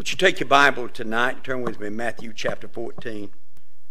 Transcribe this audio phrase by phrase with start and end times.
[0.00, 1.34] Would you take your Bible tonight?
[1.34, 3.28] and Turn with me Matthew chapter 14.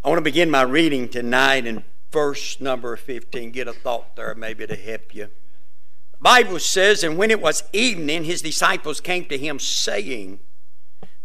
[0.03, 3.51] I want to begin my reading tonight in verse number 15.
[3.51, 5.25] Get a thought there maybe to help you.
[6.13, 10.39] The Bible says, And when it was evening, his disciples came to him, saying,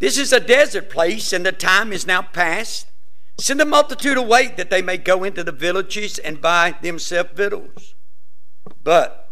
[0.01, 2.87] This is a desert place, and the time is now past.
[3.39, 7.95] Send the multitude away that they may go into the villages and buy themselves victuals.
[8.83, 9.31] But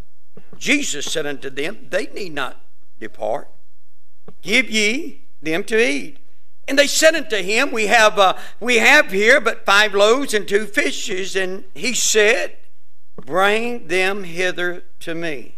[0.56, 2.64] Jesus said unto them, They need not
[2.98, 3.50] depart.
[4.40, 6.18] Give ye them to eat.
[6.68, 10.46] And they said unto him, We have uh, we have here but five loaves and
[10.46, 11.34] two fishes.
[11.34, 12.56] And he said,
[13.16, 15.56] Bring them hither to me.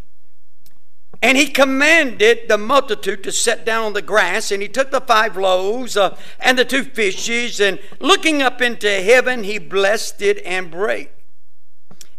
[1.23, 5.01] And he commanded the multitude to sit down on the grass, and he took the
[5.01, 10.43] five loaves uh, and the two fishes, and looking up into heaven, he blessed it
[10.45, 11.13] and brake,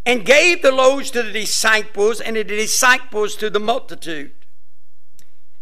[0.08, 4.32] and gave the loaves to the disciples, and the disciples to the multitude.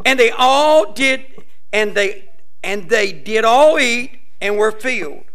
[0.05, 1.43] And they all did
[1.73, 2.29] and they
[2.63, 5.25] and they did all eat and were filled.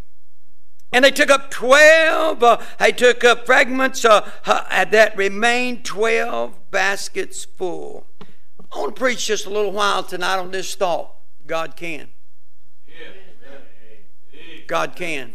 [0.91, 6.71] And they took up 12, uh, they took up fragments uh, uh, that remained 12
[6.71, 8.07] baskets full.
[8.71, 11.13] I want to preach just a little while tonight on this thought
[11.45, 12.07] God can.
[14.65, 15.33] God can.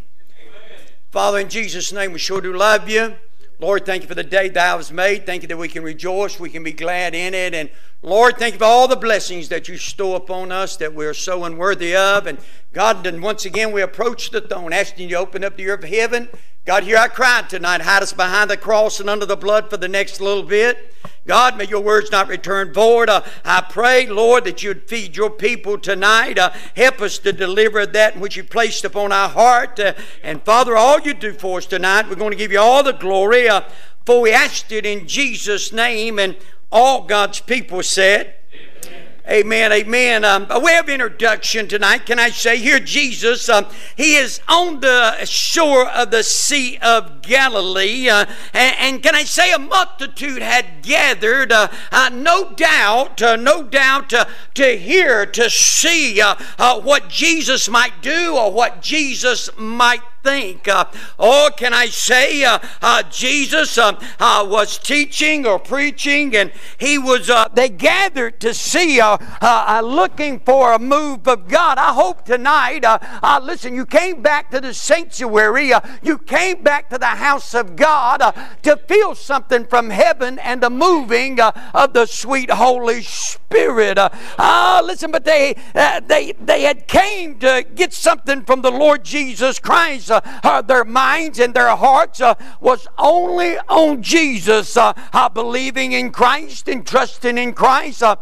[1.13, 3.15] Father, in Jesus' name, we sure do love you.
[3.59, 5.27] Lord, thank you for the day thou hast made.
[5.27, 7.55] Thank you that we can rejoice, we can be glad in it.
[7.55, 7.71] And
[8.03, 11.45] Lord, thank you for all the blessings that you stow upon us that we're so
[11.45, 12.27] unworthy of.
[12.27, 12.39] And
[12.73, 15.75] God, and once again we approach the throne, asking you to open up the ear
[15.75, 16.29] of heaven.
[16.67, 19.77] God, here I cried tonight, hide us behind the cross and under the blood for
[19.77, 20.95] the next little bit.
[21.27, 23.11] God, may your words not return void.
[23.11, 26.39] Uh, I pray, Lord, that you'd feed your people tonight.
[26.39, 29.79] Uh, help us to deliver that which you placed upon our heart.
[29.79, 32.83] Uh, and Father, all you do for us tonight, we're going to give you all
[32.83, 33.47] the glory.
[33.47, 33.63] Uh,
[34.07, 36.35] for we asked it in Jesus' name, and
[36.73, 38.37] all God's people said,
[39.27, 40.23] Amen, amen.
[40.23, 43.65] Um, a way of introduction tonight, can I say, here Jesus, um,
[43.97, 48.11] he is on the shore of the Sea of Galilee.
[48.11, 53.37] Uh, and, and, can I say, a multitude had gathered, uh, uh, no doubt, uh,
[53.37, 54.27] no doubt, uh,
[54.57, 56.35] to hear, to see uh,
[56.81, 60.67] what Jesus might do or what Jesus might think.
[60.67, 60.87] Uh,
[61.19, 66.99] or can I say uh, uh, Jesus uh, uh, was teaching or preaching and he
[66.99, 69.01] was, uh, they gathered to see,
[69.83, 71.77] looking for a move of God.
[71.77, 72.85] I hope tonight,
[73.43, 78.19] listen, you came back to the sanctuary, you came back to the house of God
[78.63, 83.99] to feel something from heaven and the moving of the sweet Holy Spirit.
[84.39, 90.11] listen, but they, they, they had came to get something from the Lord Jesus Christ
[90.11, 90.14] uh, uh,
[90.67, 96.69] their minds and their hearts uh, was only on Jesus, uh, uh, believing in Christ
[96.69, 98.17] and trusting in Christ, uh,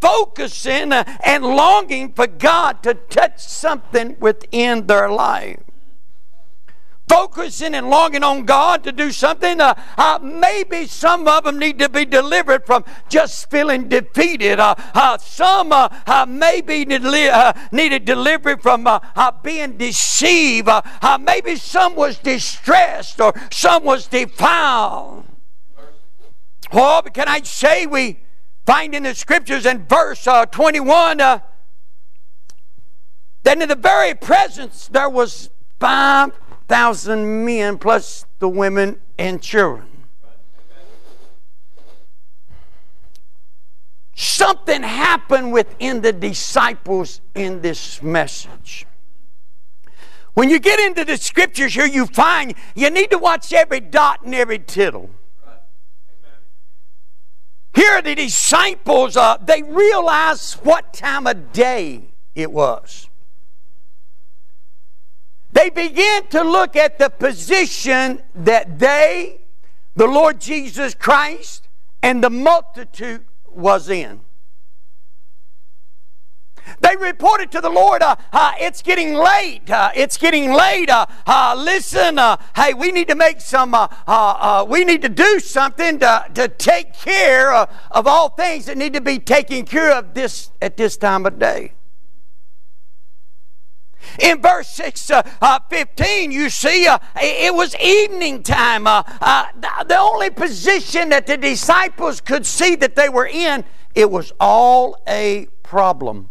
[0.00, 5.60] focusing and longing for God to touch something within their life
[7.08, 9.60] focusing and longing on God to do something.
[9.60, 14.58] Uh, uh, maybe some of them need to be delivered from just feeling defeated.
[14.58, 18.88] Uh, uh some uh, uh, maybe needed delivery from
[19.42, 20.68] being deceived.
[21.20, 25.24] maybe some was distressed or some was defiled.
[26.72, 28.20] Oh, but can I say we
[28.66, 31.42] find in the scriptures in verse 21 that
[33.46, 36.32] in the very presence there was five
[36.68, 39.86] thousand men plus the women and children.
[44.14, 48.86] Something happened within the disciples in this message.
[50.34, 54.22] When you get into the scriptures here, you find you need to watch every dot
[54.22, 55.10] and every tittle.
[57.74, 62.02] Here, the disciples, uh, they realized what time of day
[62.34, 63.08] it was
[65.54, 69.40] they began to look at the position that they,
[69.94, 71.68] the Lord Jesus Christ,
[72.02, 74.20] and the multitude was in.
[76.80, 79.70] They reported to the Lord, uh, uh, it's getting late.
[79.70, 80.90] Uh, it's getting late.
[80.90, 83.76] Uh, uh, listen, uh, hey, we need to make some,
[84.68, 89.00] we need to do something to, to take care of all things that need to
[89.00, 91.72] be taken care of this at this time of day.
[94.20, 98.86] In verse 6, uh, uh, 15, you see, uh, it was evening time.
[98.86, 99.46] Uh, uh,
[99.84, 103.64] the only position that the disciples could see that they were in,
[103.94, 106.30] it was all a problem.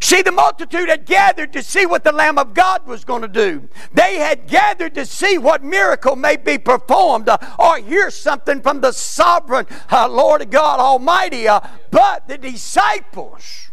[0.00, 3.28] See, the multitude had gathered to see what the Lamb of God was going to
[3.28, 3.68] do.
[3.94, 8.80] They had gathered to see what miracle may be performed uh, or hear something from
[8.80, 11.46] the sovereign Lord God Almighty.
[11.92, 13.70] But the disciples,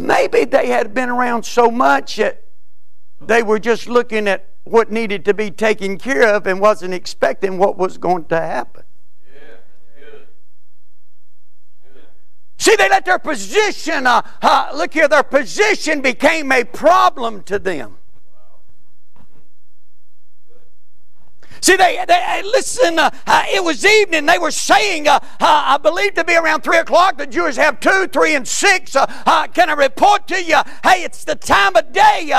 [0.00, 2.44] maybe they had been around so much that
[3.20, 7.58] they were just looking at what needed to be taken care of and wasn't expecting
[7.58, 8.84] what was going to happen.
[12.58, 17.58] See, they let their position, uh, uh, look here, their position became a problem to
[17.58, 17.96] them.
[21.62, 24.26] See, they, they listen, uh, uh, it was evening.
[24.26, 27.80] They were saying, uh, uh I believe to be around 3 o'clock, the Jews have
[27.80, 28.96] 2, 3, and 6.
[28.96, 30.60] Uh, uh, can I report to you?
[30.82, 32.32] Hey, it's the time of day.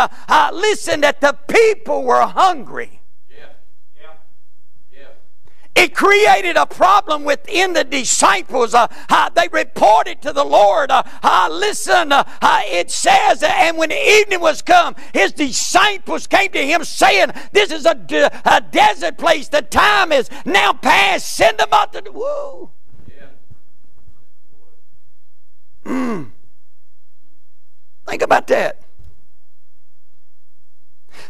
[0.54, 3.01] listen, that the people were hungry.
[5.82, 8.76] It created a problem within the disciples.
[8.76, 10.92] Uh, uh, they reported to the Lord.
[10.92, 12.24] Uh, listen, uh,
[12.66, 17.88] it says, and when evening was come, his disciples came to him saying, This is
[17.88, 19.48] a, de- a desert place.
[19.48, 21.36] The time is now past.
[21.36, 22.12] Send them out to the.
[22.12, 22.70] Woo.
[25.84, 26.30] Mm.
[28.08, 28.84] Think about that.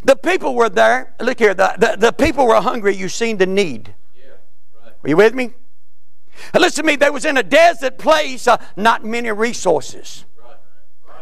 [0.03, 1.15] The people were there.
[1.21, 1.53] Look here.
[1.53, 2.93] The, the, the people were hungry.
[2.93, 3.95] You've seen the need.
[5.03, 5.51] Are you with me?
[6.53, 10.25] Listen to me, they was in a desert place, uh, not many resources.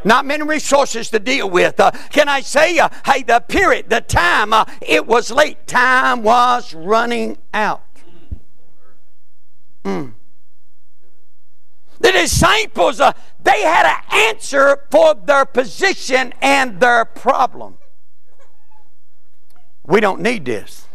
[0.04, 1.80] Not many resources to deal with.
[1.80, 5.68] Uh, can I say, uh, hey, the period, the time, uh, it was late.
[5.68, 7.84] Time was running out.
[9.84, 10.14] Mm.
[12.00, 13.12] The disciples, uh,
[13.42, 17.78] they had an answer for their position and their problem.
[19.86, 20.89] We don't need this.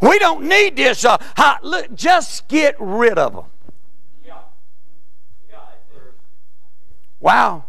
[0.00, 1.04] We don't need this.
[1.04, 1.18] Uh,
[1.62, 3.44] look, just get rid of them.
[7.20, 7.64] Wow.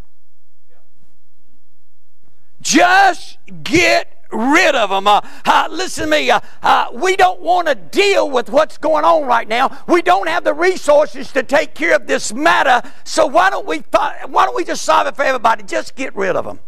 [2.61, 5.07] Just get rid of them.
[5.07, 6.31] Uh, uh, listen to me.
[6.31, 9.83] Uh, we don't want to deal with what's going on right now.
[9.87, 12.89] We don't have the resources to take care of this matter.
[13.03, 13.79] So why don't we?
[13.79, 15.63] Why don't we just solve it for everybody?
[15.63, 16.59] Just get rid of them.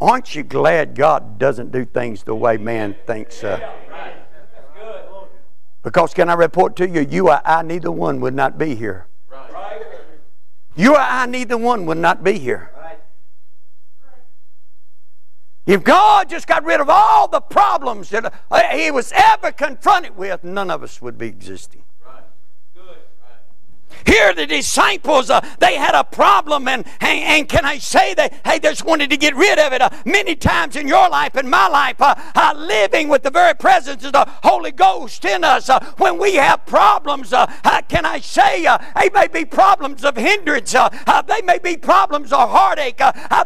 [0.00, 3.44] Aren't you glad God doesn't do things the way man thinks?
[3.44, 3.60] Uh,
[5.82, 9.06] because can I report to you, you or I, neither one would not be here.
[10.76, 12.70] You or I, neither one would not be here.
[15.66, 20.16] If God just got rid of all the problems that uh, he was ever confronted
[20.16, 21.82] with, none of us would be existing.
[24.06, 28.32] Here, the disciples, uh, they had a problem, and, and, and, can I say that,
[28.44, 29.82] hey, they just wanted to get rid of it.
[29.82, 33.54] Uh, many times in your life, in my life, uh, uh living with the very
[33.54, 37.46] presence of the Holy Ghost in us, uh, when we have problems, uh,
[37.88, 43.00] can I say, they may be problems of hindrance, they may be problems of heartache,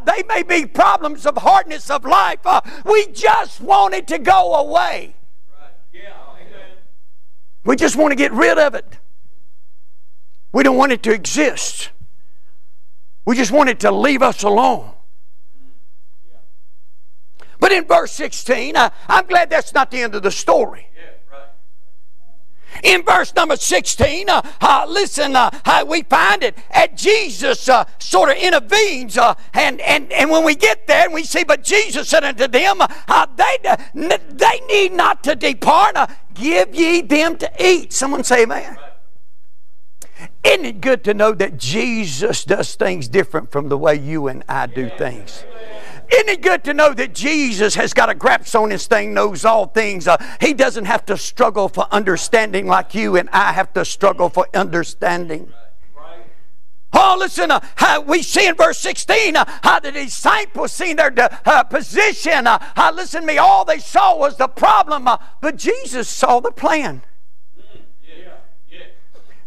[0.05, 2.41] they may be problems of hardness of life.
[2.85, 5.15] we just want it to go away.
[5.61, 5.71] Right.
[5.93, 6.13] Yeah.
[7.65, 8.99] We just want to get rid of it.
[10.55, 11.91] We don't want it to exist.
[13.27, 14.93] We just want it to leave us alone.
[17.59, 20.87] But in verse 16, I, am glad that's not the end of the story.
[22.85, 27.85] In verse number 16, uh, uh, listen, uh, uh we find it at Jesus uh,
[27.99, 29.19] sort of intervenes.
[29.19, 32.81] Uh, and, and, and when we get there we see, but Jesus said unto them,
[33.37, 35.97] they, they need not to depart.
[36.35, 37.93] give ye them to eat.
[37.93, 38.77] Someone say, Amen.
[40.45, 44.45] Isn't it good to know that Jesus does things different from the way you and
[44.49, 45.45] I do things?
[46.13, 49.47] Isn't it good to know that Jesus has got a grasp on his thing, knows
[49.47, 50.07] all things?
[50.07, 54.29] Uh, he doesn't have to struggle for understanding like you and I have to struggle
[54.29, 55.51] for understanding.
[56.93, 57.61] Oh, listen, uh,
[58.07, 61.13] we see in verse 16 uh, how the disciples seen their
[61.45, 62.47] uh, position.
[62.47, 66.53] Uh, listen to me, all they saw was the problem, uh, but Jesus saw the
[66.53, 67.03] plan.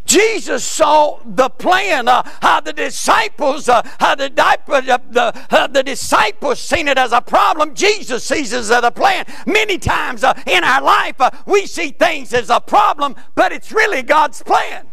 [0.07, 2.07] Jesus saw the plan.
[2.07, 7.11] Uh, how the disciples, uh, how the, uh, the, uh, the disciples seen it as
[7.11, 7.75] a problem.
[7.75, 9.25] Jesus sees it as a plan.
[9.45, 14.01] Many times uh, in our life, we see things as a problem, but it's really
[14.01, 14.87] God's plan.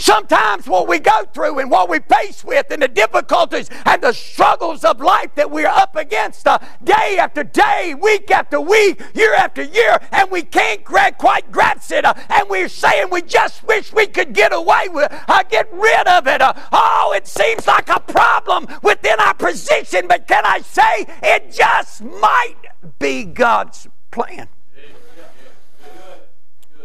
[0.00, 4.14] Sometimes what we go through and what we face with and the difficulties and the
[4.14, 9.34] struggles of life that we're up against uh, day after day, week after week, year
[9.34, 12.06] after year, and we can't gra- quite grasp it.
[12.06, 16.08] Uh, and we're saying we just wish we could get away with uh, get rid
[16.08, 16.40] of it.
[16.40, 21.52] Uh, oh, it seems like a problem within our position, but can I say it
[21.52, 22.56] just might
[22.98, 24.48] be God's plan?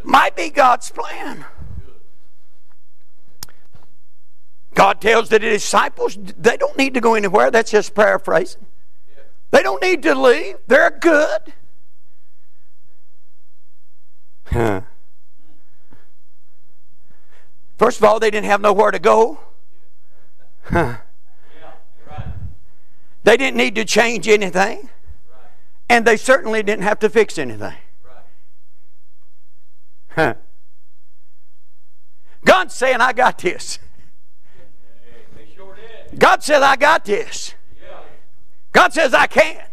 [0.03, 1.45] Might be God's plan.
[4.75, 7.49] God tells the disciples they don't need to go anywhere.
[7.49, 8.65] That's just paraphrasing.
[9.51, 10.57] They don't need to leave.
[10.67, 11.53] They're good.
[14.47, 14.81] Huh.
[17.77, 19.39] First of all, they didn't have nowhere to go.
[20.63, 20.97] Huh.
[23.23, 24.89] They didn't need to change anything.
[25.89, 27.75] And they certainly didn't have to fix anything.
[30.09, 30.35] Huh.
[32.43, 33.79] God's saying, I got this.
[36.17, 37.53] God says, I got this.
[38.71, 39.63] God says, I can.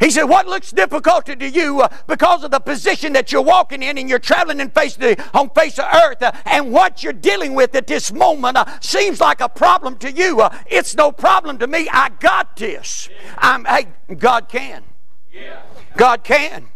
[0.00, 3.82] He said, What looks difficult to you uh, because of the position that you're walking
[3.82, 7.12] in and you're traveling in face the, on face of earth uh, and what you're
[7.12, 10.40] dealing with at this moment uh, seems like a problem to you.
[10.40, 11.88] Uh, it's no problem to me.
[11.90, 13.08] I got this.
[13.38, 14.84] I'm, hey, God can.
[15.96, 16.68] God can.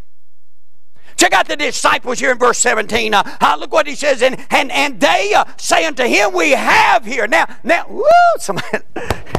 [1.16, 3.14] Check out the disciples here in verse 17.
[3.14, 4.22] Uh, uh, look what he says.
[4.22, 7.26] And, and, and they uh, say unto him, We have here.
[7.26, 8.04] Now, now, woo,
[8.38, 8.78] somebody,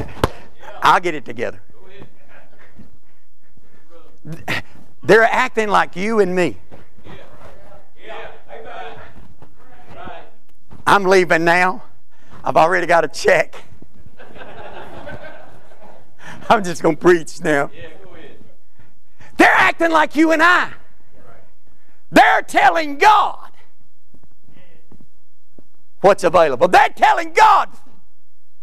[0.82, 1.60] I'll get it together.
[5.02, 6.56] They're acting like you and me.
[10.86, 11.82] I'm leaving now.
[12.42, 13.54] I've already got a check.
[16.48, 17.70] I'm just going to preach now.
[19.38, 20.72] They're acting like you and I.
[22.10, 23.50] They're telling God
[26.00, 26.68] what's available.
[26.68, 27.70] They're telling God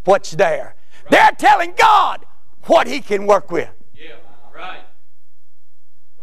[0.05, 0.75] what's there.
[1.10, 2.25] They're telling God
[2.65, 3.69] what He can work with.
[3.95, 4.13] Yeah,
[4.55, 4.81] right.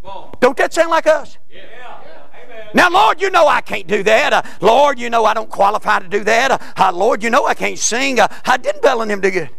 [0.00, 0.37] Come on.
[0.40, 1.38] Don't that sound like us?
[1.50, 1.62] Yeah.
[2.44, 2.68] Amen.
[2.75, 4.32] Now, Lord, you know I can't do that.
[4.32, 6.50] Uh, Lord, you know I don't qualify to do that.
[6.50, 8.20] Uh, uh, Lord, you know I can't sing.
[8.20, 9.50] Uh, I didn't Bellingham do good.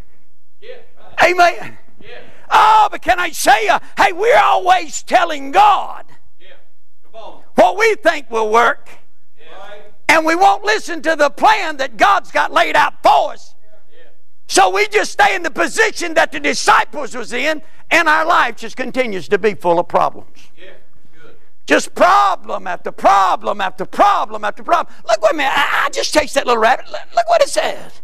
[0.62, 0.75] Yeah.
[1.20, 1.32] Right.
[1.32, 1.78] Amen.
[2.01, 2.22] Yeah.
[2.50, 6.06] Oh, but can I say, uh, hey, we're always telling God
[6.39, 6.48] Yeah.
[7.04, 7.44] Come on.
[7.60, 8.89] What we think will work,
[9.39, 9.46] Yeah.
[10.08, 13.56] And we won't listen to the plan that God's got laid out for us.
[13.92, 14.10] Yeah.
[14.48, 17.62] So we just stay in the position that the disciples was in,
[17.92, 20.51] and our life just continues to be full of problems.
[20.58, 20.72] Yeah.
[21.66, 24.96] Just problem after problem after problem after problem.
[25.08, 25.54] Look, wait a minute.
[25.56, 26.88] I, I just chased that little rabbit.
[26.89, 28.01] Look, look what it says.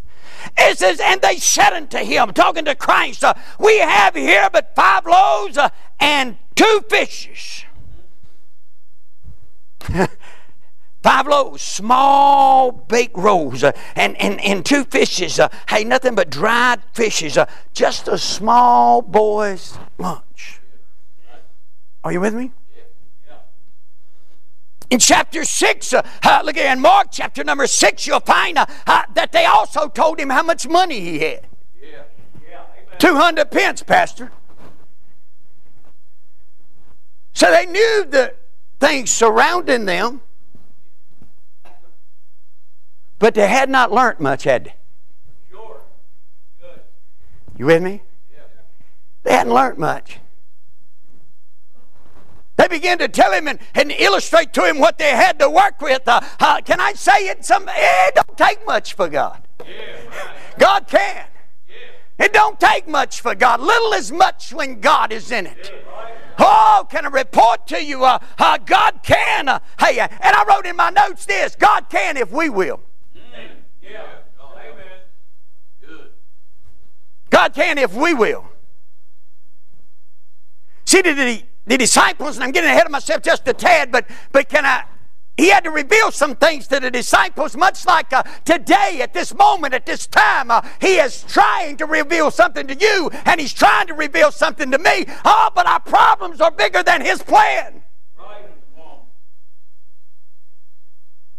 [0.55, 4.75] It says, and they said unto him, talking to Christ, uh, we have here but
[4.75, 5.69] five loaves uh,
[5.99, 7.65] and two fishes.
[11.03, 15.39] Five loaves, small baked rolls, uh, and, and, and two fishes.
[15.39, 17.37] Uh, hey, nothing but dried fishes.
[17.37, 20.61] Uh, just a small boy's lunch.
[22.03, 22.51] Are you with me?
[24.89, 28.65] In chapter 6, uh, uh, look here, in Mark chapter number 6, you'll find uh,
[29.13, 31.47] that they also told him how much money he had.
[31.81, 32.03] Yeah.
[32.49, 32.97] Yeah.
[32.99, 34.31] 200 pence, Pastor.
[37.33, 38.33] So they knew the
[38.79, 40.21] things surrounding them,
[43.19, 44.75] but they had not learned much, had they?
[45.49, 45.77] Sure.
[46.61, 46.81] Good.
[47.57, 48.01] You with me?
[48.33, 48.39] Yeah.
[49.23, 50.19] They hadn't learned much.
[52.57, 55.81] They began to tell him and, and illustrate to him what they had to work
[55.81, 56.07] with.
[56.07, 57.43] Uh, uh, can I say it?
[57.43, 59.45] Some, it don't take much for God.
[59.59, 59.65] Yeah.
[59.65, 60.59] Right.
[60.59, 61.25] God can.
[62.17, 63.59] It don't take much for God.
[63.59, 65.71] Little is much when God is in it.
[66.37, 68.03] Oh, can I report to you?
[68.03, 69.47] Uh, uh, God can.
[69.47, 72.81] Uh, hey, uh, and I wrote in my notes this God can if we will.
[73.81, 74.01] Yeah.
[74.41, 74.85] Amen.
[75.81, 76.09] Good.
[77.29, 78.45] God can if we will.
[80.85, 84.47] See, the, the disciples, and I'm getting ahead of myself just a tad, but, but
[84.49, 84.85] can I?
[85.37, 89.33] He had to reveal some things to the disciples, much like uh, today, at this
[89.33, 90.49] moment, at this time.
[90.49, 94.71] Uh, he is trying to reveal something to you, and he's trying to reveal something
[94.71, 95.05] to me.
[95.25, 97.83] Oh, but our problems are bigger than his plan.
[98.17, 98.45] Right.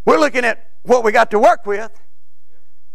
[0.04, 1.90] We're looking at what we got to work with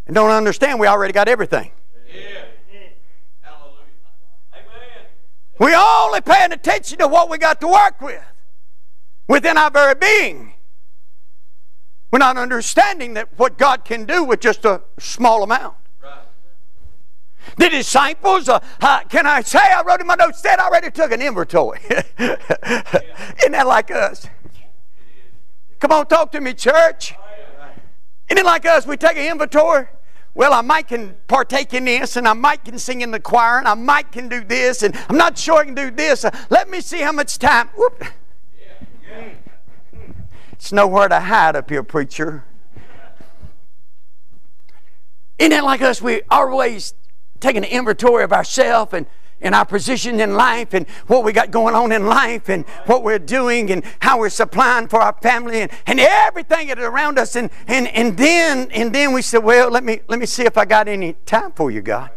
[0.05, 1.71] and don't understand we already got everything.
[2.07, 2.45] Yeah.
[3.41, 3.77] Hallelujah.
[4.53, 5.05] Amen.
[5.59, 8.23] We only paying attention to what we got to work with
[9.27, 10.53] within our very being.
[12.11, 15.75] We're not understanding that what God can do with just a small amount.
[16.03, 16.19] Right.
[17.57, 20.91] The disciples, uh, uh, can I say, I wrote in my notes, that I already
[20.91, 21.79] took an inventory.
[22.19, 24.27] Isn't that like us?
[25.79, 27.15] Come on, talk to me, church.
[28.29, 28.85] Isn't it like us?
[28.85, 29.87] We take an inventory.
[30.33, 33.57] Well, I might can partake in this, and I might can sing in the choir,
[33.57, 36.23] and I might can do this, and I'm not sure I can do this.
[36.23, 37.69] Uh, let me see how much time.
[37.75, 38.03] Whoop.
[40.61, 42.43] It's nowhere to hide up here, preacher.
[45.39, 46.03] Isn't that like us?
[46.03, 46.93] We always
[47.39, 49.07] taking an inventory of ourselves, and
[49.41, 53.03] in our position in life and what we got going on in life and what
[53.03, 57.17] we're doing and how we're supplying for our family and, and everything that is around
[57.17, 60.43] us and, and, and then and then we said well let me let me see
[60.43, 62.11] if i got any time for you god.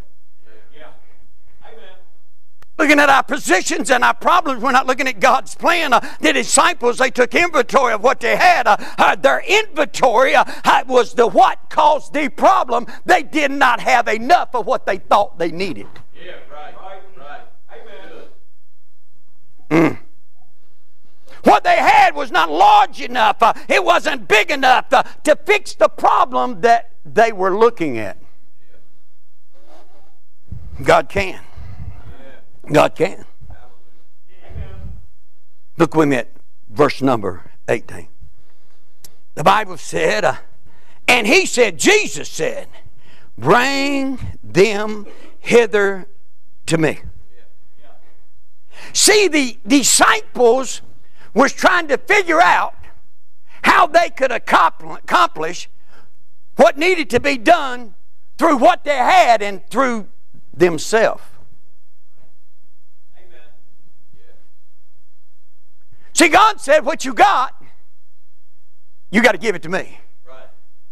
[2.79, 6.33] Looking at our positions and our problems we're not looking at god's plan uh, the
[6.33, 11.15] disciples they took inventory of what they had uh, uh, their inventory uh, uh, was
[11.15, 15.51] the what caused the problem they did not have enough of what they thought they
[15.51, 16.33] needed Yeah.
[16.53, 16.75] Right.
[16.77, 17.43] Right.
[17.71, 17.91] Right.
[19.71, 19.99] Amen.
[21.45, 25.89] What they had was not large enough, uh, it wasn't big enough to fix the
[25.89, 28.17] problem that they were looking at.
[30.83, 31.41] God can.
[32.71, 33.25] God can.
[35.77, 36.31] Look with me at
[36.69, 38.09] verse number 18.
[39.35, 40.37] The Bible said, uh,
[41.09, 42.69] and he said, Jesus said,
[43.37, 45.07] Bring them
[45.41, 46.07] hither
[46.67, 47.01] to me.
[48.93, 50.81] See, the disciples
[51.35, 52.75] was trying to figure out
[53.63, 55.69] how they could accomplish
[56.57, 57.95] what needed to be done
[58.39, 60.07] through what they had and through
[60.53, 61.23] themselves.
[63.17, 63.41] Amen.
[66.15, 67.55] See, God said, What you got,
[69.11, 69.99] you got to give it to me.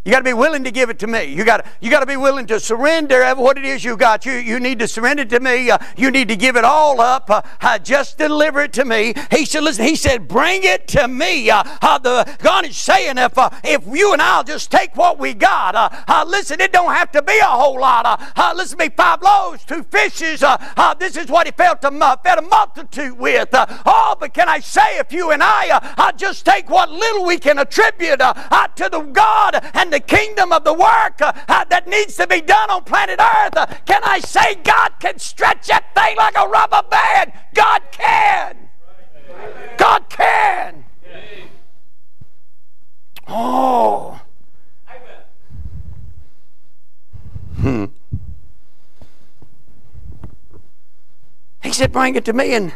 [0.04, 1.26] You got to be willing to give it to me.
[1.26, 4.26] You got you got to be willing to surrender what it is you got.
[4.26, 5.70] You, you need to surrender to me.
[5.70, 7.30] Uh, you need to give it all up.
[7.30, 9.14] Uh, just deliver it to me.
[9.30, 11.50] He said, listen, he said, bring it to me.
[11.50, 15.20] Uh, uh, the, God is saying if, uh, if you and I'll just take what
[15.20, 18.02] we got, uh, listen, it don't have to be a whole lot.
[18.56, 20.42] Listen to me, five loaves, two fishes.
[20.98, 23.50] This is what he felt fed a multitude with.
[23.52, 27.38] Oh, but can I say if you and I uh, just take what little we
[27.38, 32.16] can attribute to the God and the kingdom of the work uh, uh, that needs
[32.16, 36.16] to be done on planet Earth, uh, can I say God can stretch that thing
[36.16, 37.32] like a rubber band?
[37.54, 38.56] God can.
[39.76, 40.84] God can.
[43.28, 44.20] Oh.
[47.56, 47.84] Hmm.
[51.62, 52.54] He said, Bring it to me.
[52.54, 52.72] And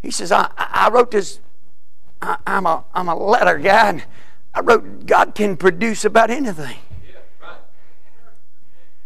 [0.00, 1.40] he says, I, I wrote this.
[2.22, 3.88] I, I'm, a, I'm a letter guy.
[3.90, 4.04] And
[4.54, 6.76] I wrote, God can produce about anything.
[7.06, 7.18] Yeah.
[7.40, 7.56] Right.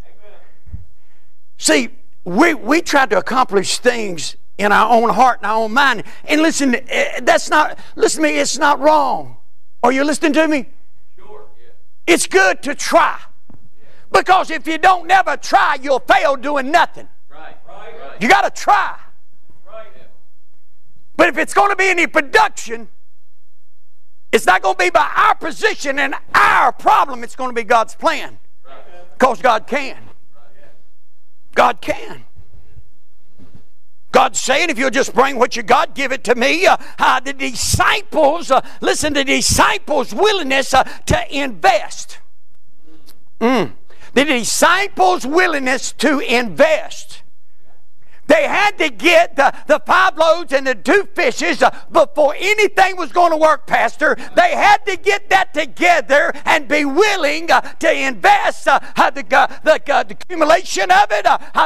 [0.05, 0.81] Amen.
[1.59, 1.91] See,
[2.25, 6.05] we, we try to accomplish things in our own heart and our own mind.
[6.25, 9.37] And listen, eh, that's not, listen to me, it's not wrong.
[9.83, 10.67] Are you listening to me?
[11.17, 11.45] Sure.
[11.59, 12.15] Yeah.
[12.15, 13.21] It's good to try.
[14.11, 17.09] Because if you don't never try, you'll fail doing nothing.
[17.29, 17.57] Right.
[17.69, 18.01] Right.
[18.01, 18.23] Right.
[18.23, 18.97] You got to try.
[19.67, 19.89] Right.
[21.17, 22.89] But if it's going to be any production,
[24.35, 27.23] it's not going to be by our position and our problem.
[27.23, 28.41] It's going to be God's plan.
[29.13, 29.97] Because God can.
[31.55, 32.25] God can.
[34.11, 36.67] God's saying, if you'll just bring what you got, give it to me.
[36.67, 42.19] Uh, uh, the disciples, uh, listen, the disciples' willingness uh, to invest.
[43.41, 43.71] Mm.
[44.15, 47.23] The disciples' willingness to invest.
[48.27, 52.97] They had to get the, the five loaves and the two fishes uh, before anything
[52.97, 54.17] was going to work, Pastor.
[54.35, 58.79] They had to get that together and be willing uh, to invest uh,
[59.11, 61.25] the, the, the accumulation of it,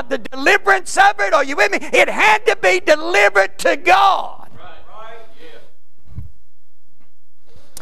[0.09, 1.33] the deliverance of it.
[1.33, 1.79] Are you with me?
[1.92, 4.49] It had to be delivered to God.
[4.57, 4.71] Right.
[4.88, 5.18] Right.
[5.40, 6.23] Yeah.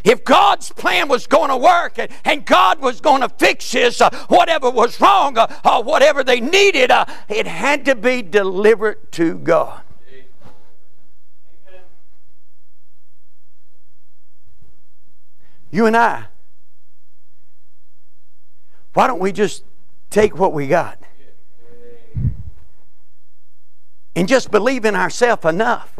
[0.06, 4.00] If God's plan was going to work and, and God was going to fix this,
[4.00, 9.10] uh, whatever was wrong uh, or whatever they needed, uh, it had to be delivered
[9.12, 9.80] to God.
[15.72, 16.26] You and I,
[18.94, 19.64] why don't we just
[20.08, 21.02] take what we got
[24.14, 25.96] and just believe in ourselves enough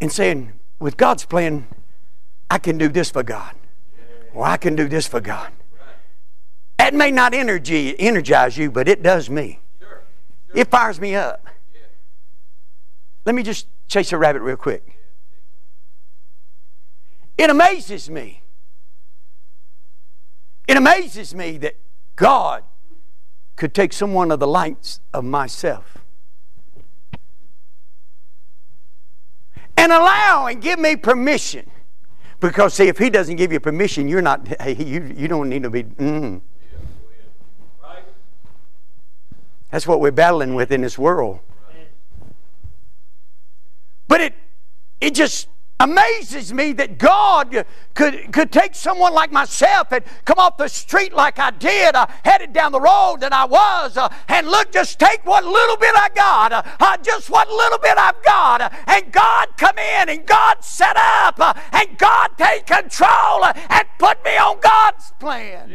[0.00, 1.66] and saying, with God's plan,
[2.50, 3.54] I can do this for God,
[4.32, 5.52] or I can do this for God.
[6.78, 9.60] That may not energy, energize you, but it does me.
[10.54, 11.46] It fires me up.
[13.24, 14.98] Let me just chase a rabbit real quick.
[17.38, 18.42] It amazes me.
[20.68, 21.76] It amazes me that
[22.16, 22.64] God
[23.56, 26.03] could take someone of the lights of myself
[29.84, 31.70] and allow and give me permission.
[32.40, 34.48] Because see, if He doesn't give you permission, you're not.
[34.66, 35.84] You you don't need to be.
[35.84, 36.40] Mm.
[39.70, 41.40] That's what we're battling with in this world.
[44.08, 44.34] But it
[45.00, 45.48] it just
[45.80, 51.12] amazes me that God could, could take someone like myself and come off the street
[51.12, 54.98] like I did, uh, headed down the road that I was, uh, and look, just
[54.98, 58.70] take what little bit I got, uh, uh just what little bit I've got, uh,
[58.86, 64.24] and God come in and God set up, uh, and God take control and put
[64.24, 65.68] me on God's plan.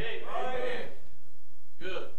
[1.79, 2.09] Good.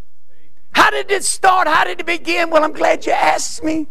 [0.72, 1.66] How did it start?
[1.66, 2.50] How did it begin?
[2.50, 3.88] Well, I'm glad you asked me.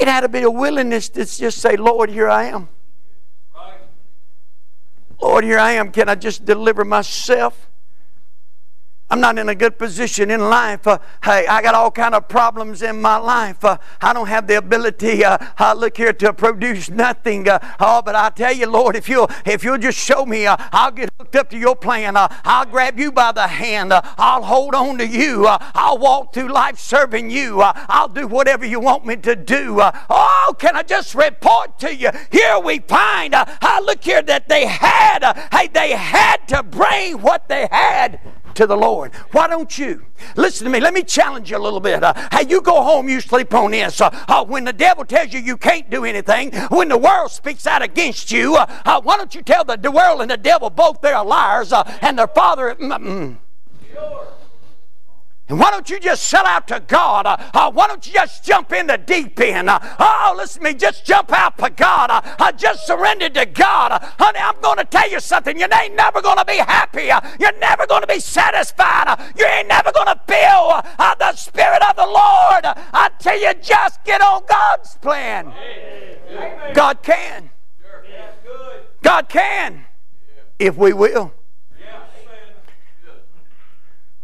[0.00, 2.68] It had to be a willingness to just say, Lord, here I am.
[5.20, 5.92] Lord, here I am.
[5.92, 7.69] Can I just deliver myself?
[9.12, 10.86] I'm not in a good position in life.
[10.86, 13.64] Uh, hey, I got all kind of problems in my life.
[13.64, 17.48] Uh, I don't have the ability, uh, uh look here, to produce nothing.
[17.48, 20.56] Uh, oh, but I tell you, Lord, if you'll if you'll just show me, uh,
[20.70, 22.14] I'll get hooked up to your plan.
[22.16, 23.92] I'll grab you by the hand.
[23.92, 25.44] I'll hold on to you.
[25.48, 27.62] I'll walk through life serving you.
[27.62, 29.80] I'll do whatever you want me to do.
[29.80, 32.10] oh, can I just report to you?
[32.30, 37.48] Here we find, uh, look here, that they had, hey, they had to bring what
[37.48, 38.20] they had
[38.54, 39.14] to the Lord.
[39.32, 40.04] Why don't you?
[40.36, 40.80] Listen to me.
[40.80, 42.02] Let me challenge you a little bit.
[42.02, 44.00] Uh, hey, you go home, you sleep on this.
[44.00, 47.66] Uh, uh, when the devil tells you you can't do anything, when the world speaks
[47.66, 50.70] out against you, uh, uh, why don't you tell the, the world and the devil
[50.70, 52.74] both they're liars uh, and their father.
[52.74, 53.36] Mm, mm.
[53.92, 54.26] Sure.
[55.50, 57.26] And why don't you just sell out to God?
[57.26, 59.68] Uh, uh, why don't you just jump in the deep end?
[59.68, 60.74] Uh, oh, listen to me.
[60.74, 62.08] Just jump out for God.
[62.08, 63.90] Uh, uh, just surrender to God.
[63.90, 65.58] Uh, honey, I'm going to tell you something.
[65.58, 67.10] You ain't never going to be happy.
[67.40, 69.32] you're never going to be satisfied.
[69.36, 70.80] you ain't never going to feel
[71.18, 75.48] the Spirit of the Lord until you just get on God's plan.
[75.48, 76.74] Amen.
[76.74, 77.50] God can.
[77.82, 78.04] Sure.
[78.08, 78.82] That's good.
[79.02, 79.84] God can.
[80.60, 81.34] If we will.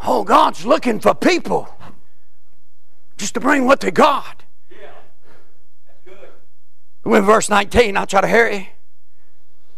[0.06, 0.12] Yeah.
[0.12, 0.14] Amen.
[0.14, 0.20] Good.
[0.20, 1.68] Oh, God's looking for people
[3.16, 4.44] just to bring what they got.
[4.70, 4.92] Yeah.
[5.86, 6.18] That's
[7.04, 7.24] good.
[7.24, 7.96] Verse 19.
[7.96, 8.70] I'll try to hurry.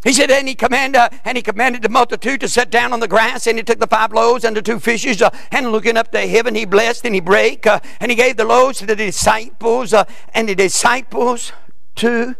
[0.05, 3.09] He said, and he commanded, and he commanded the multitude to sit down on the
[3.09, 6.13] grass, and he took the five loaves and the two fishes, uh, and looking up
[6.13, 8.95] to heaven, he blessed and he brake, uh, and he gave the loaves to the
[8.95, 11.53] disciples, uh, and the disciples
[11.97, 12.37] to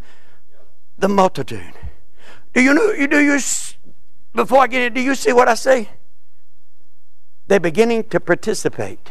[0.97, 1.73] the multitude.
[2.53, 2.91] Do you know?
[2.91, 3.39] You do you?
[4.33, 5.89] Before I get it, do you see what I say?
[7.49, 9.09] They're beginning to participate.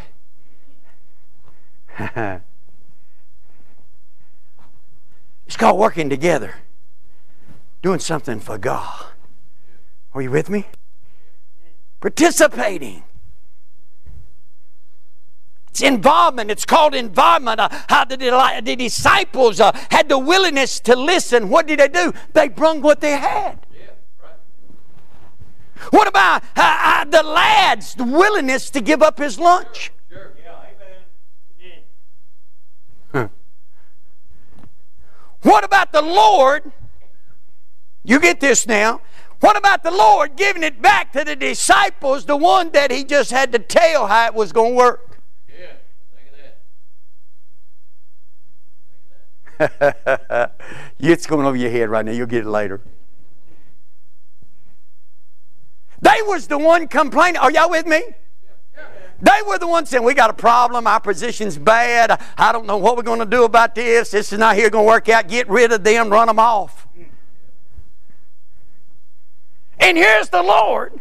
[1.98, 2.40] it's
[5.56, 6.54] called working together,
[7.82, 9.06] doing something for God.
[10.14, 10.68] Are you with me?
[12.00, 13.02] Participating.
[15.70, 16.52] It's involvement.
[16.52, 17.58] It's called involvement.
[17.58, 18.16] Uh, how the,
[18.62, 21.48] the disciples uh, had the willingness to listen.
[21.48, 22.12] What did they do?
[22.34, 23.66] They brung what they had.
[25.90, 29.92] What about uh, uh, the lad's willingness to give up his lunch?
[30.10, 30.32] Sure.
[30.42, 31.74] Yeah.
[33.14, 33.30] Amen.
[35.42, 36.72] What about the Lord?
[38.04, 39.00] You get this now.
[39.40, 43.30] What about the Lord giving it back to the disciples, the one that he just
[43.30, 45.18] had to tell how it was going to work?
[45.48, 45.66] Yeah.
[49.58, 49.90] Think of
[50.28, 50.52] that.
[50.98, 52.12] it's going over your head right now.
[52.12, 52.80] You'll get it later.
[56.00, 57.38] They was the one complaining.
[57.40, 58.02] Are y'all with me?
[59.20, 60.86] They were the ones saying, We got a problem.
[60.86, 62.22] Our position's bad.
[62.36, 64.12] I don't know what we're going to do about this.
[64.12, 65.26] This is not here going to work out.
[65.26, 66.86] Get rid of them, run them off.
[69.80, 71.00] And here's the Lord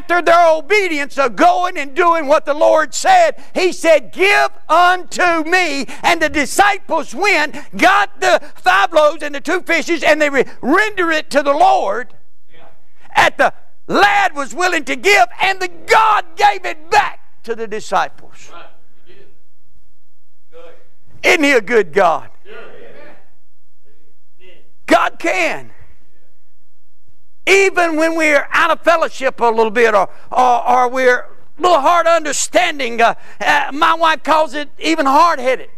[0.00, 5.44] after their obedience of going and doing what the Lord said, He said, Give unto
[5.44, 5.86] me.
[6.02, 10.30] And the disciples went, got the five loaves and the two fishes, and they
[10.62, 12.14] render it to the Lord.
[13.14, 13.52] At the
[13.86, 18.50] lad was willing to give, and the God gave it back to the disciples.
[18.52, 18.64] Right.
[19.06, 19.26] You did.
[20.50, 20.74] Good.
[21.22, 22.30] Isn't He a good God?
[24.86, 25.70] God can
[27.50, 31.28] even when we're out of fellowship a little bit or, or, or we're a
[31.60, 35.70] little hard understanding, uh, uh, my wife calls it even hard headed.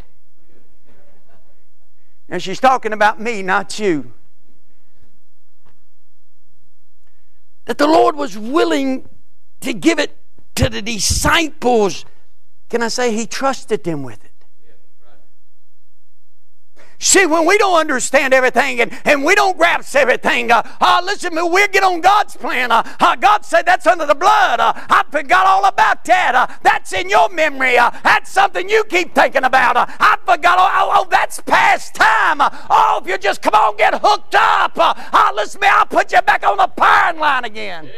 [2.28, 4.12] And she's talking about me, not you.
[7.66, 9.08] That the Lord was willing
[9.60, 10.18] to give it
[10.56, 12.04] to the disciples.
[12.68, 14.31] Can I say He trusted them with it?
[17.02, 21.34] See, when we don't understand everything and, and we don't grasp everything, uh, uh, listen,
[21.50, 22.70] we get on God's plan.
[22.70, 24.60] Uh, uh, God said that's under the blood.
[24.60, 26.36] Uh, I forgot all about that.
[26.36, 27.76] Uh, that's in your memory.
[27.76, 29.76] Uh, that's something you keep thinking about.
[29.76, 30.58] Uh, I forgot.
[30.60, 32.40] Oh, oh, oh, that's past time.
[32.40, 34.78] Uh, oh, if you just come on, get hooked up.
[34.78, 37.90] Uh, uh, listen to me, I'll put you back on the firing line again.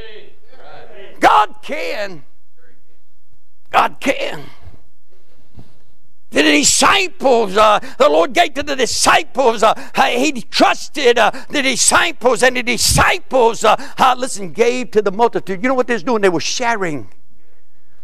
[1.21, 2.25] God can.
[3.71, 4.45] God can.
[6.31, 9.63] The disciples, uh, the Lord gave to the disciples.
[9.63, 15.13] Uh, he trusted uh, the disciples, and the disciples, uh, uh, listen, gave to the
[15.13, 15.63] multitude.
[15.63, 16.23] You know what they was doing?
[16.23, 17.09] They were sharing.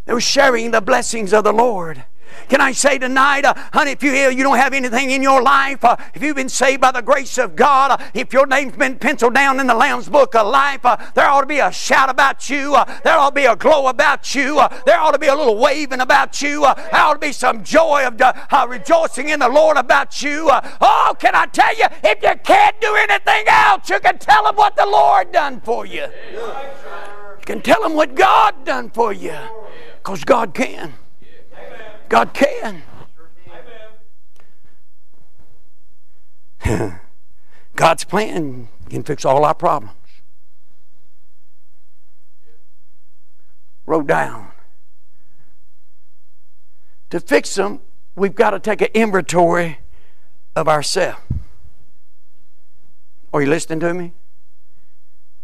[0.04, 2.04] They were sharing the blessings of the Lord.
[2.50, 5.84] Can I say tonight, uh, honey, if you you don't have anything in your life,
[5.84, 8.98] uh, if you've been saved by the grace of God, uh, if your name's been
[8.98, 12.10] penciled down in the Lamb's Book of Life, uh, there ought to be a shout
[12.10, 12.74] about you.
[12.74, 14.58] Uh, there ought to be a glow about you.
[14.58, 16.62] Uh, there ought to be a little waving about you.
[16.62, 18.20] there ought to be some joy of
[18.68, 20.50] rejoicing in the Lord about you.
[20.80, 24.56] oh, can I tell you, if you can't do anything else, you can tell them
[24.56, 26.06] what the Lord done for you.
[26.32, 29.38] You can tell them what God done for you,
[29.98, 30.94] because God can.
[32.10, 32.82] God can.
[37.76, 39.94] God's plan can fix all our problems.
[43.86, 44.48] Wrote down.
[47.10, 47.80] To fix them,
[48.16, 49.78] we've got to take an inventory
[50.56, 51.20] of ourselves.
[53.32, 54.12] Are you listening to me?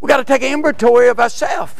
[0.01, 1.75] We've got to take an inventory of ourselves.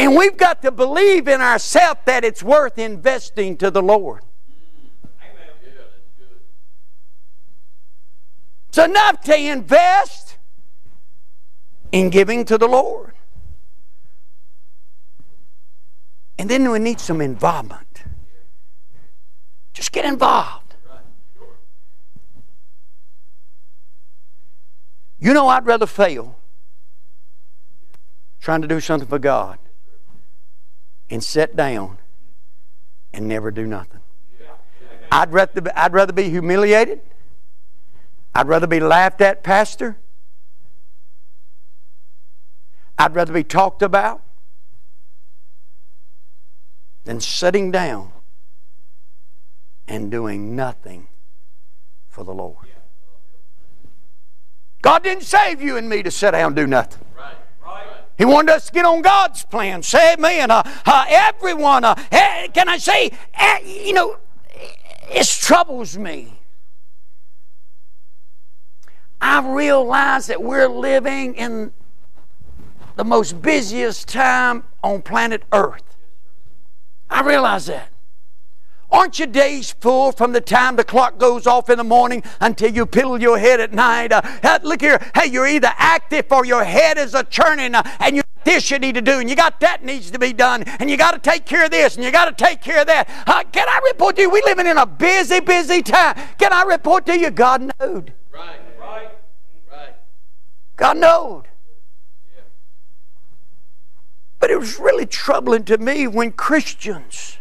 [0.00, 4.22] And we've got to believe in ourselves that it's worth investing to the Lord.
[8.70, 10.38] It's enough to invest
[11.92, 13.12] in giving to the Lord.
[16.38, 18.04] And then we need some involvement.
[19.74, 20.76] Just get involved.
[25.18, 26.38] You know, I'd rather fail
[28.40, 29.58] trying to do something for God
[31.10, 31.98] and sit down
[33.12, 34.00] and never do nothing.
[35.12, 37.00] I'd rather, I'd rather be humiliated.
[38.32, 39.98] I'd rather be laughed at, Pastor.
[42.96, 44.22] I'd rather be talked about
[47.04, 48.12] than sitting down
[49.88, 51.08] and doing nothing
[52.08, 52.68] for the Lord.
[54.82, 57.04] God didn't save you and me to sit down and do nothing.
[58.20, 59.82] He wanted us to get on God's plan.
[59.82, 60.50] Say amen.
[60.50, 64.18] Uh, uh, everyone, uh, eh, can I say, eh, you know,
[65.08, 66.38] it troubles me.
[69.22, 71.72] I realize that we're living in
[72.96, 75.96] the most busiest time on planet Earth.
[77.08, 77.88] I realize that.
[78.90, 82.70] Aren't your days full from the time the clock goes off in the morning until
[82.70, 84.12] you piddle your head at night?
[84.12, 88.16] Uh, look here, hey, you're either active or your head is a churning, uh, and
[88.16, 90.90] you this you need to do, and you got that needs to be done, and
[90.90, 93.08] you got to take care of this, and you got to take care of that.
[93.26, 94.30] Uh, can I report to you?
[94.30, 96.16] We living in a busy, busy time.
[96.38, 97.30] Can I report to you?
[97.30, 98.14] God knowed.
[98.32, 99.10] Right, right,
[99.70, 99.94] right.
[100.76, 101.44] God knowed.
[104.38, 107.36] But it was really troubling to me when Christians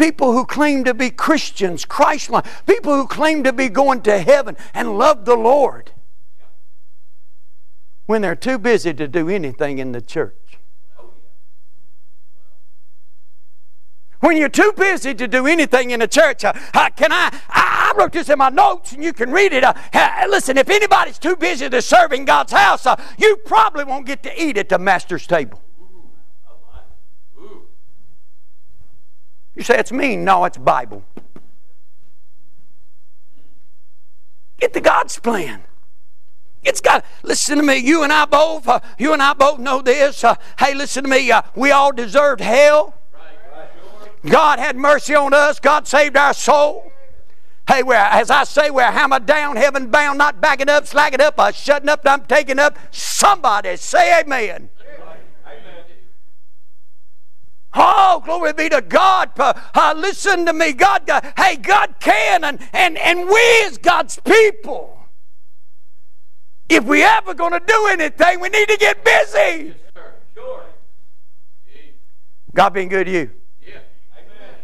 [0.00, 4.18] people who claim to be Christians, Christ like, people who claim to be going to
[4.18, 5.92] heaven and love the Lord,
[8.06, 10.34] when they're too busy to do anything in the church.
[14.20, 17.70] When you're too busy to do anything in the church, uh, uh, can I, I?
[17.90, 19.64] I wrote this in my notes, and you can read it.
[19.64, 23.84] Uh, uh listen, if anybody's too busy to serve in God's house, uh, you probably
[23.84, 25.60] won't get to eat at the master's table.
[29.60, 30.24] You say it's mean.
[30.24, 31.04] No, it's Bible.
[34.58, 35.64] Get the God's plan.
[36.62, 37.04] It's got.
[37.22, 37.76] Listen to me.
[37.76, 38.66] You and I both.
[38.66, 40.24] Uh, you and I both know this.
[40.24, 41.30] Uh, hey, listen to me.
[41.30, 42.94] Uh, we all deserved hell.
[44.24, 45.60] God had mercy on us.
[45.60, 46.90] God saved our soul.
[47.68, 51.38] Hey, we're, as I say, we're hammered down, heaven bound, not backing up, slacking up,
[51.38, 52.78] uh, shutting up, I'm taking up.
[52.92, 54.70] Somebody say amen.
[57.72, 59.30] Oh, glory be to God.
[59.38, 60.72] Uh, uh, listen to me.
[60.72, 64.98] God, uh, hey, God can, and, and, and we as God's people,
[66.68, 69.66] if we ever going to do anything, we need to get busy.
[69.66, 69.76] Yes,
[70.34, 70.64] sure.
[72.54, 73.30] God been good to you?
[73.62, 73.78] Yeah.
[74.16, 74.54] Amen.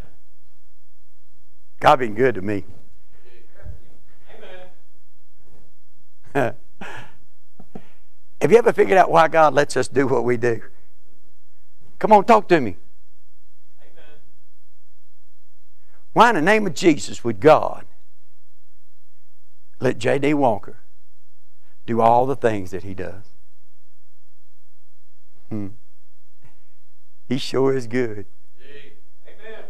[1.78, 2.64] God been good to me.
[6.34, 6.54] Amen.
[8.40, 10.60] Have you ever figured out why God lets us do what we do?
[11.98, 12.76] Come on, talk to me.
[16.16, 17.84] Why in the name of Jesus would God
[19.80, 20.32] let J.D.
[20.32, 20.78] Walker
[21.84, 23.24] do all the things that he does?
[25.50, 25.66] Hmm.
[27.28, 28.24] He sure is good.
[29.28, 29.64] Amen.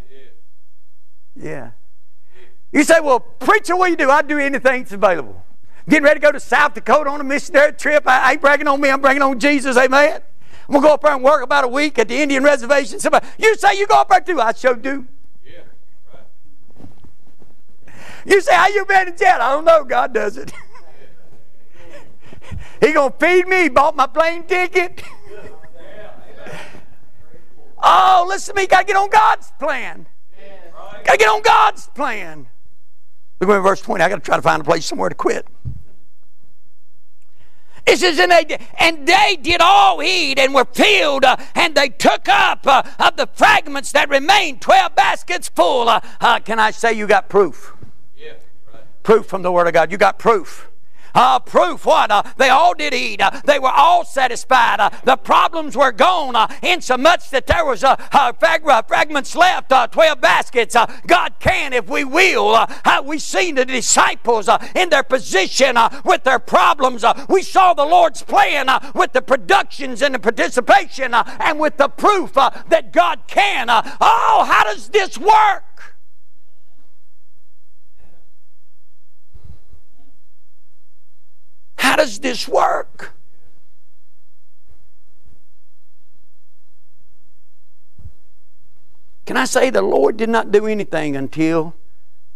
[1.34, 1.70] Yeah.
[2.70, 4.08] You say, well, preacher, what do you do?
[4.08, 5.44] I do anything that's available.
[5.88, 8.04] Getting ready to go to South Dakota on a missionary trip.
[8.06, 9.76] I ain't bragging on me, I'm bragging on Jesus.
[9.76, 10.20] Amen.
[10.68, 13.00] I'm going to go up there and work about a week at the Indian reservation.
[13.00, 14.40] Somebody, you say you go up there too.
[14.40, 15.08] I sure do.
[18.26, 19.38] You say, how you been in jail?
[19.40, 19.84] I don't know.
[19.84, 20.52] God does it.
[22.80, 23.62] he going to feed me.
[23.62, 25.02] He bought my plane ticket.
[27.82, 28.66] oh, listen to me.
[28.66, 30.06] Got to get on God's plan.
[31.04, 32.48] Got to get on God's plan.
[33.40, 34.02] Look at verse 20.
[34.02, 35.46] I got to try to find a place somewhere to quit.
[37.86, 41.90] It says, and they, and they did all eat and were filled, uh, and they
[41.90, 45.88] took up uh, of the fragments that remained, 12 baskets full.
[45.88, 47.75] Uh, uh, can I say you got proof?
[49.06, 49.92] Proof from the Word of God.
[49.92, 50.68] You got proof.
[51.14, 52.10] Uh, proof what?
[52.10, 53.20] Uh, they all did eat.
[53.20, 54.80] Uh, they were all satisfied.
[54.80, 57.94] Uh, the problems were gone uh, in so much that there was uh,
[58.40, 60.74] frag- fragments left, 12 baskets.
[61.06, 62.66] God can if we will.
[63.04, 67.04] we seen the disciples in their position with their problems.
[67.28, 72.32] we saw the Lord's plan with the productions and the participation and with the proof
[72.34, 73.68] that God can.
[73.70, 75.95] oh, how does this work?
[81.96, 83.14] Does this work?
[89.24, 91.74] Can I say the Lord did not do anything until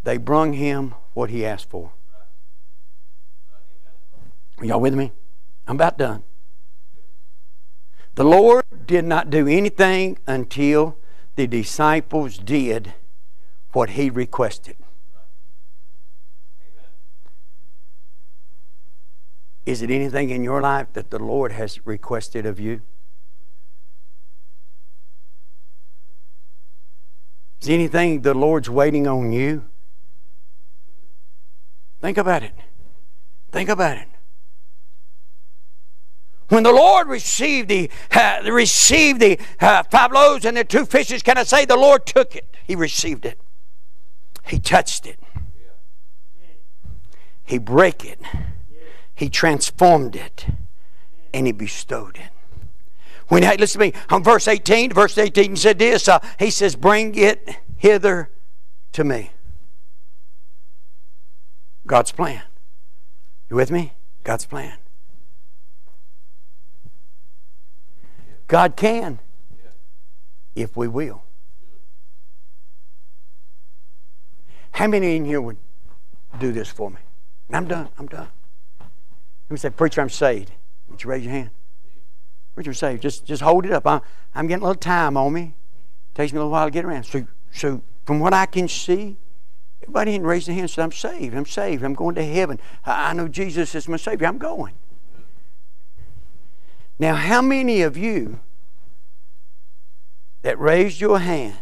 [0.03, 1.93] they brung him what he asked for?
[4.59, 5.13] Are y'all with me?
[5.69, 6.25] I'm about done.
[8.15, 10.97] The Lord did not do anything until
[11.37, 12.95] the disciples did
[13.73, 14.77] what he requested.
[19.67, 22.83] Is it anything in your life that the Lord has requested of you?
[27.61, 29.67] Is anything the Lord's waiting on you?
[32.01, 32.55] Think about it.
[33.53, 34.09] Think about it.
[36.49, 41.23] When the Lord received the uh, received the uh, five loaves and the two fishes,
[41.23, 42.57] can I say the Lord took it?
[42.67, 43.39] He received it.
[44.47, 45.21] He touched it.
[47.45, 48.21] He break it.
[49.21, 50.47] He transformed it
[51.35, 52.31] and He bestowed it.
[53.29, 56.09] When hey, listen to me on verse 18, verse 18 said this.
[56.09, 58.31] Uh, he says, Bring it hither
[58.93, 59.33] to me.
[61.87, 62.41] God's plan.
[63.51, 63.93] You with me?
[64.25, 64.79] God's plan.
[68.49, 69.19] God can
[70.55, 71.25] if we will.
[74.71, 75.59] How many in here would
[76.39, 77.01] do this for me?
[77.53, 77.91] I'm done.
[77.99, 78.29] I'm done.
[79.51, 80.53] Who said, Preacher, I'm saved?
[80.89, 81.51] Would you raise your hand?
[82.55, 83.03] Preacher, I'm saved.
[83.03, 83.87] Just, just hold it up.
[83.87, 84.01] I,
[84.33, 85.55] I'm getting a little time on me.
[86.13, 87.05] It takes me a little while to get around.
[87.05, 89.19] So, so from what I can see,
[89.83, 91.35] everybody didn't raise their hand and said, I'm saved.
[91.35, 91.83] I'm saved.
[91.83, 92.61] I'm going to heaven.
[92.87, 94.29] I, I know Jesus is my Savior.
[94.29, 94.75] I'm going.
[97.01, 98.39] Now, how many of you
[100.43, 101.59] that raised your hand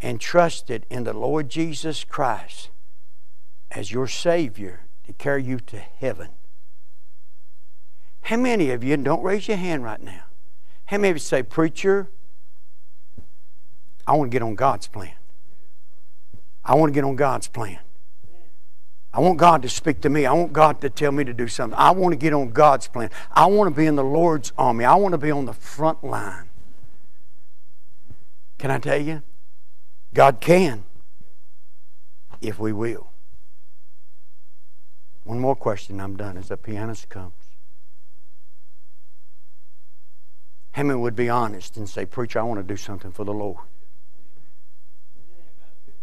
[0.00, 2.70] and trusted in the Lord Jesus Christ
[3.70, 6.30] as your Savior to carry you to heaven?
[8.22, 10.24] How many of you, and don't raise your hand right now,
[10.86, 12.08] how many of you say, Preacher,
[14.06, 15.14] I want to get on God's plan?
[16.64, 17.80] I want to get on God's plan.
[19.14, 20.24] I want God to speak to me.
[20.24, 21.78] I want God to tell me to do something.
[21.78, 23.10] I want to get on God's plan.
[23.30, 24.84] I want to be in the Lord's army.
[24.84, 26.48] I want to be on the front line.
[28.58, 29.22] Can I tell you?
[30.14, 30.84] God can
[32.40, 33.10] if we will.
[35.24, 37.32] One more question, I'm done as the pianist comes.
[40.72, 43.58] How would be honest and say, Preacher, I want to do something for the Lord?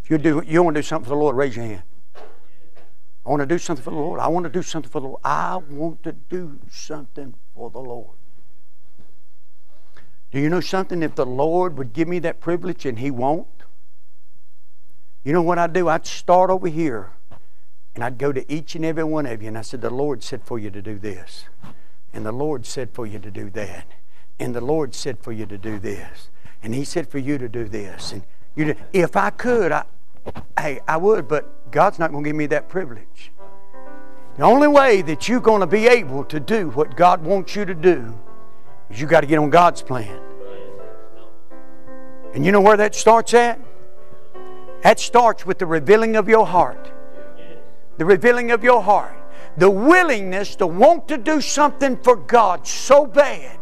[0.03, 1.83] If you do you want to do something for the Lord, raise your hand.
[2.15, 4.19] I want to do something for the Lord.
[4.19, 5.21] I want to do something for the Lord.
[5.23, 8.15] I want to do something for the Lord.
[10.31, 11.01] Do you know something?
[11.01, 13.47] If the Lord would give me that privilege and He won't,
[15.23, 15.89] you know what I'd do?
[15.89, 17.11] I'd start over here
[17.95, 20.23] and I'd go to each and every one of you and I said, The Lord
[20.23, 21.45] said for you to do this.
[22.13, 23.85] And the Lord said for you to do that.
[24.39, 26.29] And the Lord said for you to do this.
[26.63, 28.13] And He said for you to do this.
[28.13, 28.23] And
[28.55, 29.83] you, if I could, I,
[30.57, 33.31] hey, I would, but God's not going to give me that privilege.
[34.37, 37.65] The only way that you're going to be able to do what God wants you
[37.65, 38.17] to do
[38.89, 40.19] is you got to get on God's plan.
[42.33, 43.59] And you know where that starts at?
[44.83, 46.91] That starts with the revealing of your heart.
[47.97, 49.15] The revealing of your heart.
[49.57, 53.59] The willingness to want to do something for God so bad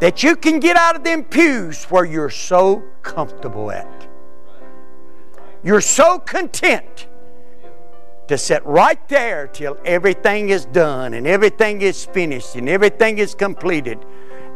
[0.00, 4.08] that you can get out of them pews where you're so comfortable at.
[5.62, 7.06] You're so content
[8.28, 13.34] to sit right there till everything is done and everything is finished and everything is
[13.34, 13.98] completed.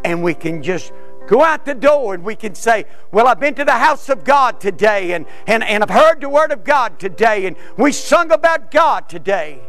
[0.04, 0.92] And we can just
[1.26, 4.24] go out the door and we can say, Well, I've been to the house of
[4.24, 8.32] God today and, and, and I've heard the word of God today and we sung
[8.32, 9.60] about God today.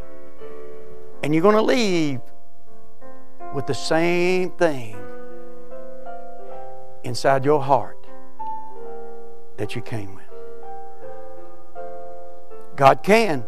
[1.22, 2.20] And you're going to leave
[3.54, 4.96] with the same thing
[7.06, 8.06] inside your heart
[9.56, 10.24] that you came with.
[12.76, 13.44] God can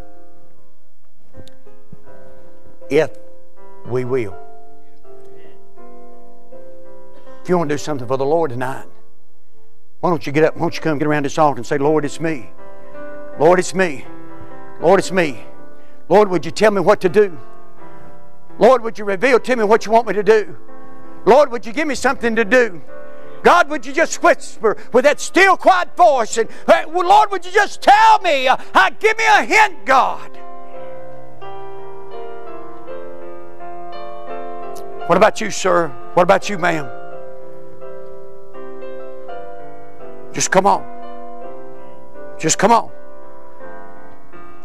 [2.91, 3.11] if
[3.87, 4.37] we will.
[7.43, 8.87] If you want to do something for the Lord tonight,
[10.01, 10.55] why don't you get up?
[10.55, 12.51] Why don't you come get around this altar and say, Lord, it's me.
[13.39, 14.05] Lord, it's me.
[14.81, 15.45] Lord, it's me.
[16.09, 17.39] Lord, would you tell me what to do?
[18.59, 20.57] Lord, would you reveal to me what you want me to do?
[21.27, 22.83] Lord, would you give me something to do?
[23.49, 26.37] God, would you just whisper with that still, quiet voice?
[26.37, 28.47] And uh, Lord, would you just tell me?
[28.47, 30.37] Uh, uh, give me a hint, God.
[35.09, 35.89] What about you, sir?
[36.13, 36.91] What about you, ma'am?
[40.35, 40.85] Just come on.
[42.39, 42.91] Just come on.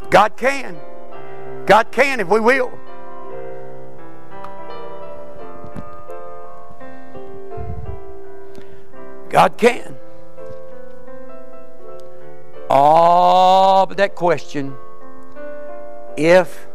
[0.09, 0.77] God can.
[1.65, 2.77] God can if we will.
[9.33, 9.97] God can.
[12.69, 14.75] Oh, but that question,
[16.15, 16.67] if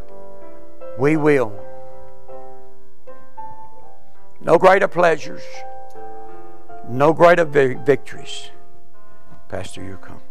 [0.97, 1.57] we will.
[4.41, 5.41] No greater pleasures,
[6.89, 8.51] no greater victories.
[9.47, 10.21] Pastor, you come.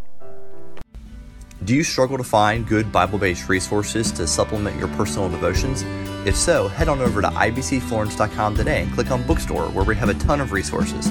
[1.64, 5.82] Do you struggle to find good Bible based resources to supplement your personal devotions?
[6.26, 10.10] If so, head on over to ibcflorence.com today and click on Bookstore, where we have
[10.10, 11.10] a ton of resources.